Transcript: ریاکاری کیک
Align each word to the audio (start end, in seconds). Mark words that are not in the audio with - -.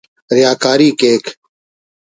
ریاکاری 0.35 0.87
کیک 0.99 1.23